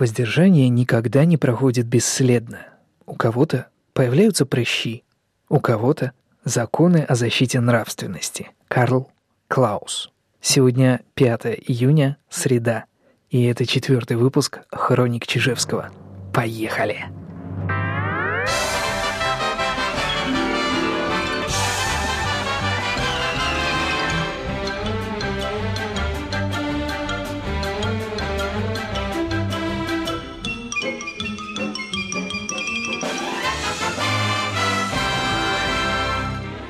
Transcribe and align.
Воздержание 0.00 0.70
никогда 0.70 1.26
не 1.26 1.36
проходит 1.36 1.86
бесследно. 1.86 2.60
У 3.04 3.16
кого-то 3.16 3.66
появляются 3.92 4.46
прыщи, 4.46 5.04
у 5.50 5.60
кого-то 5.60 6.12
законы 6.42 7.04
о 7.06 7.14
защите 7.14 7.60
нравственности. 7.60 8.50
Карл 8.66 9.12
Клаус. 9.46 10.10
Сегодня 10.40 11.02
5 11.16 11.58
июня, 11.66 12.16
среда, 12.30 12.86
и 13.28 13.44
это 13.44 13.66
четвертый 13.66 14.16
выпуск 14.16 14.60
«Хроник 14.70 15.26
Чижевского». 15.26 15.90
Поехали! 16.32 17.04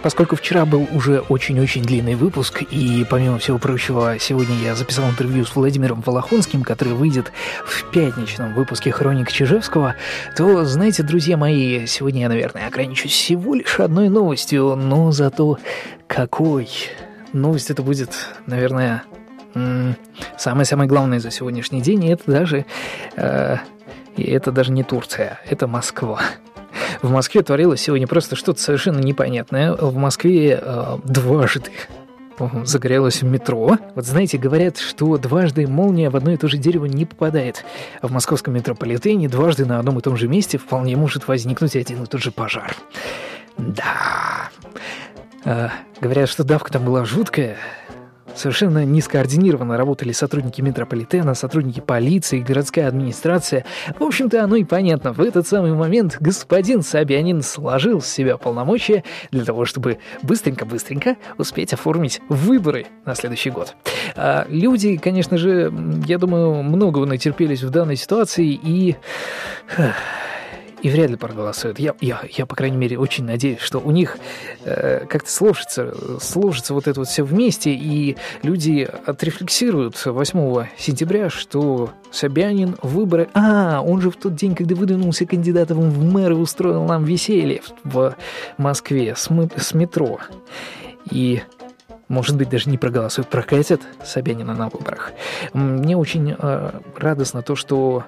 Поскольку 0.03 0.35
вчера 0.35 0.65
был 0.65 0.89
уже 0.93 1.21
очень-очень 1.21 1.83
длинный 1.83 2.15
выпуск, 2.15 2.63
и, 2.63 3.05
помимо 3.09 3.39
всего 3.39 3.59
прочего, 3.59 4.19
сегодня 4.19 4.57
я 4.57 4.75
записал 4.75 5.11
интервью 5.11 5.45
с 5.45 5.55
Владимиром 5.55 6.03
Волохонским, 6.05 6.63
который 6.63 6.95
выйдет 6.95 7.33
в 7.67 7.91
пятничном 7.91 8.55
выпуске 8.55 8.93
«Хроник 8.93 9.31
Чижевского», 9.31 9.97
то, 10.37 10.65
знаете, 10.65 11.03
друзья 11.03 11.37
мои, 11.37 11.85
сегодня 11.87 12.23
я, 12.23 12.29
наверное, 12.31 12.67
ограничусь 12.67 13.13
всего 13.13 13.55
лишь 13.55 13.79
одной 13.79 14.09
новостью, 14.09 14.75
но 14.75 15.13
зато 15.13 15.59
какой. 16.07 16.71
Новость 17.35 17.71
это 17.71 17.83
будет, 17.83 18.11
наверное, 18.47 19.03
самое-самое 20.39 20.89
главное 20.89 21.21
за 21.21 21.31
сегодняшний 21.31 21.83
день, 21.83 22.05
и 22.05 22.09
это 22.09 22.23
даже... 22.27 22.65
Э, 23.17 23.59
и 24.17 24.25
это 24.25 24.51
даже 24.51 24.73
не 24.73 24.83
Турция, 24.83 25.41
это 25.49 25.67
Москва. 25.67 26.21
В 27.03 27.11
Москве 27.11 27.43
творилось 27.43 27.81
сегодня 27.81 28.07
просто 28.07 28.37
что-то 28.37 28.61
совершенно 28.61 28.99
непонятное. 28.99 29.75
В 29.75 29.97
Москве 29.97 30.61
э, 30.61 30.99
дважды 31.05 31.71
загорелось 32.65 33.23
в 33.23 33.27
метро. 33.27 33.77
Вот 33.95 34.07
знаете, 34.07 34.39
говорят, 34.39 34.79
что 34.79 35.19
дважды 35.19 35.67
молния 35.67 36.11
в 36.11 36.17
одно 36.17 36.33
и 36.33 36.37
то 36.37 36.49
же 36.49 36.57
дерево 36.57 36.87
не 36.87 37.05
попадает. 37.05 37.65
А 38.01 38.09
в 38.09 38.13
московском 38.13 38.55
метрополитене 38.55 39.29
дважды 39.29 39.67
на 39.67 39.79
одном 39.79 39.99
и 39.99 40.03
том 40.03 40.17
же 40.17 40.29
месте 40.29 40.59
вполне 40.59 40.97
может 40.97 41.29
возникнуть 41.29 41.77
один 41.77 42.03
и 42.03 42.07
тот 42.07 42.23
же 42.23 42.33
пожар. 42.33 42.75
Да. 43.57 44.51
А, 45.45 45.71
говорят, 46.01 46.29
что 46.29 46.45
давка 46.45 46.73
там 46.73 46.85
была 46.85 47.05
жуткая. 47.05 47.57
Совершенно 48.35 48.85
нескоординированно 48.85 49.77
работали 49.77 50.13
сотрудники 50.13 50.61
метрополитена, 50.61 51.35
сотрудники 51.35 51.81
полиции, 51.81 52.41
городская 52.41 52.89
администрация. 52.89 53.65
В 53.99 54.03
общем-то, 54.03 54.43
оно 54.43 54.57
и 54.57 54.65
понятно. 54.65 55.13
В 55.13 55.21
этот 55.21 55.47
самый 55.47 55.73
момент 55.73 56.17
господин 56.21 56.83
Собянин 56.83 57.43
сложил 57.43 58.01
с 58.01 58.07
себя 58.07 58.37
полномочия 58.37 59.05
для 59.31 59.45
того, 59.45 59.65
чтобы 59.65 59.99
быстренько-быстренько 60.23 61.17
успеть 61.39 61.73
оформить 61.73 62.21
выборы 62.29 62.87
на 63.05 63.15
следующий 63.15 63.51
год. 63.51 63.75
А 64.17 64.47
люди, 64.49 64.97
конечно 64.97 65.37
же, 65.37 65.73
я 66.07 66.19
думаю, 66.19 66.63
многого 66.63 67.07
натерпелись 67.07 67.63
в 67.63 67.71
данной 67.71 67.97
ситуации 67.97 68.59
и 68.63 68.97
и 70.83 70.89
вряд 70.89 71.11
ли 71.11 71.17
проголосуют. 71.17 71.79
Я, 71.79 71.95
я, 72.01 72.23
я, 72.31 72.47
по 72.47 72.55
крайней 72.57 72.77
мере, 72.77 72.99
очень 72.99 73.25
надеюсь, 73.25 73.61
что 73.61 73.79
у 73.79 73.91
них 73.91 74.19
э, 74.65 75.05
как-то 75.07 75.31
сложится, 75.31 75.95
сложится 76.21 76.75
вот 76.75 76.89
это 76.89 77.01
вот 77.01 77.09
все 77.09 77.23
вместе, 77.23 77.73
и 77.73 78.17
люди 78.43 78.89
отрефлексируют 79.07 80.05
8 80.05 80.67
сентября, 80.79 81.31
что 81.31 81.91
Собянин 82.11 82.77
выборы... 82.83 83.29
А, 83.35 83.83
он 83.83 84.01
же 84.01 84.11
в 84.11 84.17
тот 84.17 84.35
день, 84.35 84.55
когда 84.55 84.75
выдвинулся 84.75 85.27
кандидатом 85.27 85.91
в 85.91 86.05
мэры, 86.05 86.35
устроил 86.37 86.85
нам 86.85 87.05
веселье 87.05 87.63
в 87.85 88.15
Москве 88.57 89.15
с, 89.17 89.29
с 89.57 89.75
метро. 89.75 90.19
И 91.11 91.43
может 92.09 92.37
быть, 92.37 92.49
даже 92.49 92.69
не 92.69 92.77
проголосуют, 92.77 93.29
прокатят 93.29 93.81
Собянина 94.05 94.53
на 94.53 94.69
выборах. 94.69 95.13
Мне 95.53 95.97
очень 95.97 96.35
э, 96.37 96.71
радостно 96.97 97.43
то, 97.43 97.55
что 97.55 98.05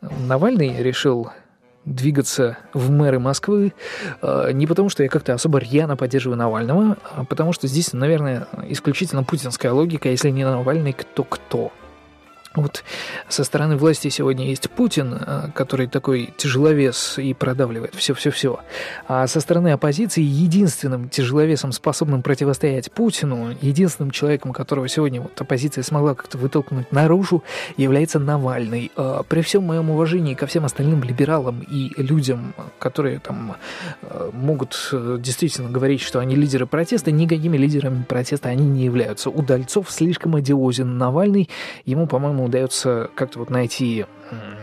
Навальный 0.00 0.82
решил 0.82 1.30
двигаться 1.84 2.58
в 2.74 2.90
мэры 2.90 3.18
Москвы 3.18 3.72
э, 4.20 4.50
не 4.52 4.66
потому, 4.66 4.88
что 4.88 5.02
я 5.02 5.08
как-то 5.08 5.34
особо 5.34 5.58
рьяно 5.58 5.96
поддерживаю 5.96 6.36
Навального, 6.36 6.96
а 7.14 7.24
потому 7.24 7.52
что 7.52 7.66
здесь, 7.66 7.92
наверное, 7.92 8.46
исключительно 8.68 9.24
путинская 9.24 9.72
логика, 9.72 10.08
если 10.08 10.30
не 10.30 10.44
Навальный, 10.44 10.92
кто 10.92 11.24
кто. 11.24 11.72
Вот 12.54 12.82
со 13.28 13.44
стороны 13.44 13.76
власти 13.76 14.08
сегодня 14.08 14.46
есть 14.46 14.70
Путин, 14.70 15.14
э, 15.14 15.48
который 15.54 15.86
такой 15.86 16.32
тяжеловес 16.36 17.18
и 17.18 17.34
продавливает 17.34 17.94
все-все-все. 17.94 18.60
А 19.06 19.26
со 19.26 19.40
стороны 19.40 19.72
оппозиции 19.72 20.22
единственным 20.22 21.08
тяжеловесом, 21.08 21.72
способным 21.72 22.22
противостоять 22.22 22.90
Путину, 22.92 23.54
единственным 23.60 24.10
человеком, 24.10 24.52
которого 24.52 24.88
сегодня 24.88 25.20
вот 25.20 25.40
оппозиция 25.40 25.82
смогла 25.82 26.14
как-то 26.14 26.38
вытолкнуть 26.38 26.92
наружу, 26.92 27.42
является 27.76 28.18
Навальный. 28.18 28.92
Э, 28.96 29.22
при 29.28 29.42
всем 29.42 29.64
моем 29.64 29.90
уважении 29.90 30.34
ко 30.34 30.46
всем 30.46 30.64
остальным 30.64 31.02
либералам 31.02 31.60
и 31.60 31.92
людям, 32.00 32.54
которые 32.78 33.18
там 33.18 33.56
э, 34.02 34.30
могут 34.32 34.92
действительно 35.18 35.70
говорить, 35.70 36.00
что 36.00 36.20
они 36.20 36.36
лидеры 36.36 36.66
протеста, 36.66 37.10
никакими 37.10 37.56
лидерами 37.56 38.02
протеста 38.02 38.48
они 38.48 38.66
не 38.66 38.84
являются. 38.84 39.30
Удальцов 39.30 39.90
слишком 39.90 40.36
одиозен. 40.36 40.98
Навальный, 40.98 41.48
ему, 41.84 42.06
по-моему, 42.06 42.44
удается 42.44 43.07
как-то 43.14 43.38
вот 43.38 43.50
найти 43.50 44.06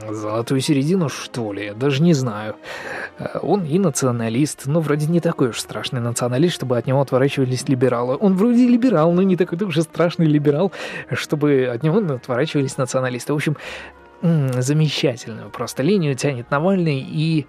золотую 0.09 0.61
середину, 0.61 1.09
что 1.09 1.51
ли, 1.51 1.73
даже 1.75 2.01
не 2.01 2.13
знаю. 2.13 2.55
Э, 3.17 3.39
он 3.41 3.65
и 3.65 3.79
националист, 3.79 4.63
но 4.65 4.79
вроде 4.79 5.07
не 5.07 5.19
такой 5.19 5.49
уж 5.49 5.59
страшный 5.59 6.01
националист, 6.01 6.55
чтобы 6.55 6.77
от 6.77 6.85
него 6.85 7.01
отворачивались 7.01 7.67
либералы. 7.67 8.17
Он 8.19 8.35
вроде 8.35 8.67
либерал, 8.67 9.11
но 9.11 9.23
не 9.23 9.35
такой 9.35 9.57
уж 9.63 9.79
страшный 9.79 10.27
либерал, 10.27 10.71
чтобы 11.11 11.65
от 11.65 11.83
него 11.83 11.97
отворачивались 12.13 12.77
националисты. 12.77 13.33
В 13.33 13.35
общем, 13.35 13.57
замечательную 14.21 15.49
просто 15.49 15.83
линию 15.83 16.15
тянет 16.15 16.49
Навальный 16.51 16.99
и 16.99 17.47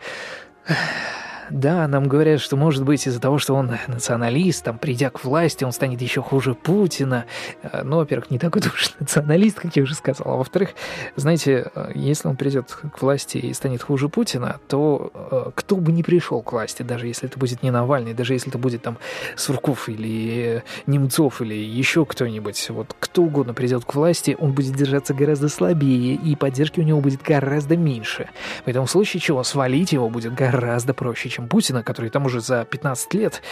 да, 1.50 1.86
нам 1.86 2.08
говорят, 2.08 2.40
что, 2.40 2.56
может 2.56 2.84
быть, 2.84 3.06
из-за 3.06 3.20
того, 3.20 3.38
что 3.38 3.54
он 3.54 3.70
националист, 3.86 4.64
там, 4.64 4.78
придя 4.78 5.10
к 5.10 5.24
власти, 5.24 5.64
он 5.64 5.72
станет 5.72 6.00
еще 6.02 6.22
хуже 6.22 6.54
Путина. 6.54 7.26
Э, 7.62 7.82
ну, 7.84 7.96
во-первых, 7.96 8.30
не 8.30 8.38
такой 8.38 8.62
уж 8.74 8.90
националист, 8.98 9.60
как 9.60 9.76
я 9.76 9.82
уже 9.82 9.94
сказал. 9.94 10.34
А 10.34 10.36
во-вторых, 10.36 10.70
знаете, 11.14 11.70
э, 11.74 11.92
если 11.94 12.28
он 12.28 12.36
придет 12.36 12.70
к 12.70 13.00
власти 13.00 13.38
и 13.38 13.52
станет 13.52 13.82
хуже 13.82 14.08
Путина, 14.08 14.60
то 14.68 15.10
э, 15.14 15.50
кто 15.54 15.76
бы 15.76 15.92
ни 15.92 16.02
пришел 16.02 16.42
к 16.42 16.52
власти, 16.52 16.82
даже 16.82 17.06
если 17.06 17.28
это 17.28 17.38
будет 17.38 17.62
не 17.62 17.70
Навальный, 17.70 18.14
даже 18.14 18.32
если 18.32 18.48
это 18.48 18.58
будет 18.58 18.82
там 18.82 18.98
Сурков 19.36 19.88
или 19.88 20.64
Немцов 20.86 21.40
или 21.42 21.54
еще 21.54 22.04
кто-нибудь, 22.04 22.70
вот 22.70 22.94
кто 22.98 23.22
угодно 23.22 23.54
придет 23.54 23.84
к 23.84 23.94
власти, 23.94 24.36
он 24.38 24.52
будет 24.52 24.74
держаться 24.74 25.14
гораздо 25.14 25.48
слабее, 25.48 26.14
и 26.14 26.34
поддержки 26.36 26.80
у 26.80 26.82
него 26.82 27.00
будет 27.00 27.22
гораздо 27.22 27.76
меньше. 27.76 28.28
В 28.64 28.86
случае 28.86 29.20
чего 29.20 29.42
свалить 29.42 29.92
его 29.92 30.08
будет 30.08 30.34
гораздо 30.34 30.94
проще, 30.94 31.28
чем 31.36 31.48
Путина, 31.48 31.82
который 31.82 32.08
там 32.08 32.24
уже 32.24 32.40
за 32.40 32.64
15 32.64 33.14
лет, 33.14 33.42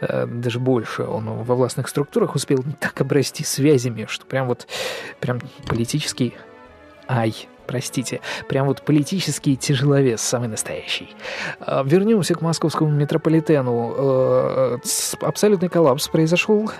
э, 0.00 0.26
даже 0.26 0.58
больше, 0.58 1.04
он 1.04 1.42
во 1.42 1.54
властных 1.54 1.88
структурах 1.88 2.34
успел 2.34 2.64
так 2.80 2.98
обрасти 3.00 3.44
связями, 3.44 4.06
что 4.08 4.24
прям 4.24 4.48
вот, 4.48 4.66
прям 5.20 5.40
политический, 5.66 6.34
ай, 7.06 7.34
простите, 7.66 8.20
прям 8.48 8.66
вот 8.66 8.82
политический 8.82 9.56
тяжеловес, 9.56 10.22
самый 10.22 10.48
настоящий. 10.48 11.14
Э, 11.60 11.82
вернемся 11.84 12.34
к 12.34 12.40
московскому 12.40 12.90
метрополитену. 12.90 13.94
Э, 13.96 14.78
абсолютный 15.20 15.68
коллапс 15.68 16.08
произошел 16.08 16.70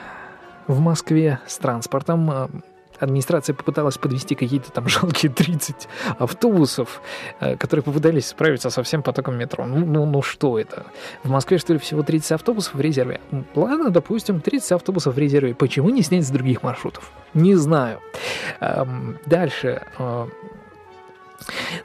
в 0.67 0.81
Москве 0.81 1.41
с 1.47 1.59
транспортом 1.59 2.65
администрация 2.99 3.55
попыталась 3.55 3.99
подвести 3.99 4.35
какие-то 4.35 4.71
там 4.73 4.89
жалкие 4.89 5.33
30 5.33 5.89
автобусов, 6.19 7.01
э, 7.41 7.57
которые 7.57 7.83
попытались 7.83 8.29
справиться 8.29 8.71
со 8.71 8.83
всем 8.83 9.03
потоком 9.03 9.37
метро. 9.37 9.67
Ну, 9.67 9.85
ну, 9.85 10.07
ну 10.07 10.23
что 10.23 10.59
это? 10.59 10.87
В 11.23 11.31
Москве, 11.31 11.59
что 11.59 11.73
ли, 11.73 11.79
всего 11.79 12.03
30 12.03 12.33
автобусов 12.33 12.75
в 12.75 12.81
резерве? 12.81 13.21
Ладно, 13.55 13.91
допустим, 13.91 14.41
30 14.41 14.73
автобусов 14.73 15.15
в 15.15 15.19
резерве. 15.19 15.55
Почему 15.55 15.91
не 15.91 16.03
снять 16.03 16.27
с 16.27 16.31
других 16.31 16.63
маршрутов? 16.63 17.11
Не 17.35 17.55
знаю. 17.55 18.01
Эм, 18.61 19.19
дальше. 19.27 19.83
Э, 19.99 20.27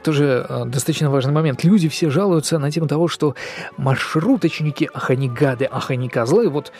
тоже 0.03 0.45
э, 0.47 0.65
достаточно 0.65 1.09
важный 1.09 1.33
момент. 1.33 1.63
Люди 1.63 1.89
все 1.89 2.09
жалуются 2.09 2.59
на 2.59 2.71
тему 2.71 2.87
того, 2.87 3.07
что 3.07 3.35
маршруточники, 3.77 4.89
ах 4.93 5.09
они 5.09 5.29
гады, 5.29 5.67
ах 5.69 5.91
они 5.91 6.09
козлы, 6.09 6.49
вот 6.49 6.71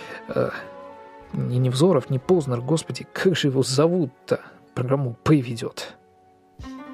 ни 1.34 1.58
Невзоров, 1.58 2.10
ни 2.10 2.18
Познер, 2.18 2.62
господи, 2.62 3.08
как 3.14 3.36
же 3.36 3.48
его 3.48 3.64
зовут-то? 3.64 4.40
Программу 4.74 5.16
«П» 5.24 5.36
ведет. 5.36 5.96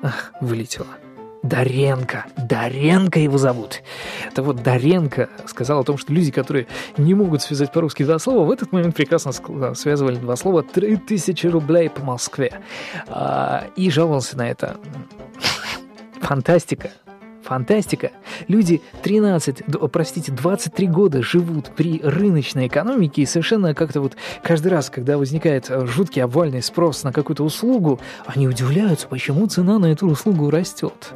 Ах, 0.02 0.34
вылетело. 0.42 0.88
Даренко. 1.44 2.26
Даренко 2.38 3.20
его 3.20 3.38
зовут. 3.38 3.84
Это 4.26 4.42
вот 4.42 4.64
Даренко 4.64 5.30
сказал 5.46 5.82
о 5.82 5.84
том, 5.84 5.98
что 5.98 6.12
люди, 6.12 6.32
которые 6.32 6.68
не 6.98 7.14
могут 7.14 7.44
связать 7.44 7.72
по-русски 7.72 8.04
два 8.04 8.18
слова, 8.18 8.46
в 8.46 8.52
этот 8.52 8.72
момент 8.72 8.96
прекрасно 8.96 9.32
связывали 9.76 10.16
два 10.16 10.36
слова 10.36 10.62
«3000 10.64 11.50
рублей 11.50 11.90
по 11.90 12.04
Москве». 12.04 12.62
А, 13.08 13.68
и 13.76 13.92
жаловался 13.92 14.38
на 14.38 14.50
это 14.50 14.78
Фантастика. 16.22 16.92
Фантастика. 17.46 18.12
Люди 18.48 18.82
13, 19.04 19.64
простите, 19.92 20.32
23 20.32 20.88
года 20.88 21.22
живут 21.22 21.72
при 21.76 22.02
рыночной 22.02 22.68
экономике 22.68 23.22
и 23.22 23.26
совершенно 23.28 23.76
как-то 23.76 24.02
вот 24.02 24.18
каждый 24.42 24.70
раз, 24.70 24.90
когда 24.90 25.20
возникает 25.20 25.70
э, 25.70 25.86
жуткий 25.86 26.24
обвальный 26.24 26.64
спрос 26.64 27.04
на 27.04 27.14
какую-то 27.14 27.44
услугу, 27.44 28.00
они 28.26 28.48
удивляются, 28.48 29.08
почему 29.08 29.46
цена 29.46 29.78
на 29.78 29.92
эту 29.92 30.08
услугу 30.08 30.50
растет. 30.50 31.14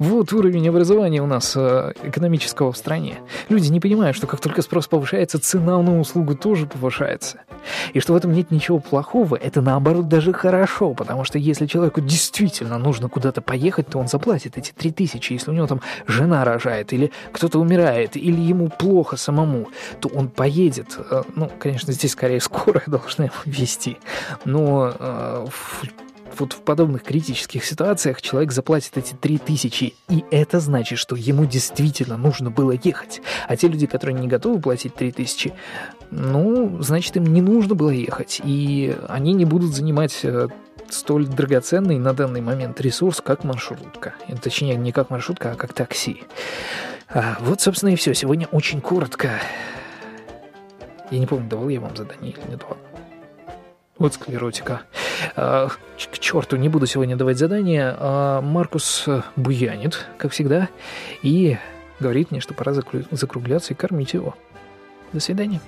Вот 0.00 0.32
уровень 0.32 0.68
образования 0.68 1.22
у 1.22 1.26
нас 1.26 1.52
э, 1.54 1.92
экономического 2.02 2.72
в 2.72 2.76
стране. 2.76 3.20
Люди 3.48 3.70
не 3.70 3.78
понимают, 3.78 4.16
что 4.16 4.26
как 4.26 4.40
только 4.40 4.62
спрос 4.62 4.88
повышается, 4.88 5.38
цена 5.38 5.80
на 5.80 6.00
услугу 6.00 6.34
тоже 6.34 6.66
повышается. 6.66 7.42
И 7.92 8.00
что 8.00 8.12
в 8.12 8.16
этом 8.16 8.32
нет 8.32 8.50
ничего 8.50 8.78
плохого, 8.78 9.36
это 9.36 9.60
наоборот 9.60 10.08
даже 10.08 10.32
хорошо, 10.32 10.94
потому 10.94 11.24
что 11.24 11.38
если 11.38 11.66
человеку 11.66 12.00
действительно 12.00 12.78
нужно 12.78 13.08
куда-то 13.08 13.40
поехать, 13.40 13.88
то 13.88 13.98
он 13.98 14.08
заплатит 14.08 14.58
эти 14.58 14.72
три 14.72 14.90
тысячи. 14.90 15.32
Если 15.32 15.50
у 15.50 15.54
него 15.54 15.66
там 15.66 15.80
жена 16.06 16.44
рожает, 16.44 16.92
или 16.92 17.12
кто-то 17.32 17.58
умирает, 17.58 18.16
или 18.16 18.40
ему 18.40 18.68
плохо 18.68 19.16
самому, 19.16 19.68
то 20.00 20.08
он 20.08 20.28
поедет. 20.28 20.98
Э, 21.10 21.22
ну, 21.34 21.50
конечно, 21.58 21.92
здесь 21.92 22.12
скорее 22.12 22.40
скорая 22.40 22.84
должна 22.86 23.26
его 23.26 23.34
вести, 23.44 23.98
но 24.44 24.92
э, 24.98 25.46
вот 26.38 26.52
в 26.52 26.60
подобных 26.60 27.02
критических 27.02 27.64
ситуациях 27.64 28.22
человек 28.22 28.52
заплатит 28.52 28.96
эти 28.96 29.14
три 29.14 29.38
тысячи, 29.38 29.94
и 30.08 30.24
это 30.30 30.60
значит, 30.60 30.98
что 30.98 31.16
ему 31.16 31.44
действительно 31.44 32.16
нужно 32.16 32.50
было 32.50 32.72
ехать. 32.72 33.20
А 33.48 33.56
те 33.56 33.68
люди, 33.68 33.86
которые 33.86 34.18
не 34.18 34.28
готовы 34.28 34.60
платить 34.60 34.94
три 34.94 35.12
тысячи, 35.12 35.52
ну, 36.10 36.82
значит, 36.82 37.16
им 37.16 37.24
не 37.24 37.40
нужно 37.40 37.74
было 37.74 37.90
ехать, 37.90 38.40
и 38.44 38.96
они 39.08 39.32
не 39.32 39.44
будут 39.44 39.74
занимать 39.74 40.20
э, 40.22 40.48
столь 40.90 41.26
драгоценный 41.26 41.98
на 41.98 42.12
данный 42.12 42.40
момент 42.40 42.80
ресурс, 42.80 43.20
как 43.20 43.44
маршрутка. 43.44 44.14
Точнее, 44.42 44.76
не 44.76 44.92
как 44.92 45.10
маршрутка, 45.10 45.52
а 45.52 45.54
как 45.54 45.72
такси. 45.72 46.24
А, 47.08 47.36
вот, 47.40 47.60
собственно, 47.60 47.90
и 47.90 47.96
все. 47.96 48.14
Сегодня 48.14 48.46
очень 48.48 48.80
коротко. 48.80 49.40
Я 51.10 51.18
не 51.18 51.26
помню, 51.26 51.48
давал 51.48 51.68
я 51.68 51.80
вам 51.80 51.96
задание 51.96 52.32
или 52.32 52.50
не 52.50 52.56
давал. 52.56 52.78
Вот 53.98 54.14
склеротика. 54.14 54.82
А, 55.36 55.68
к 55.68 56.18
черту, 56.18 56.56
не 56.56 56.68
буду 56.68 56.86
сегодня 56.86 57.16
давать 57.16 57.38
задания. 57.38 57.94
А 57.98 58.40
Маркус 58.40 59.06
буянит, 59.36 60.06
как 60.18 60.32
всегда, 60.32 60.68
и 61.22 61.58
говорит 62.00 62.30
мне, 62.30 62.40
что 62.40 62.54
пора 62.54 62.72
закругляться 62.72 63.74
и 63.74 63.76
кормить 63.76 64.14
его. 64.14 64.34
До 65.12 65.20
свидания. 65.20 65.60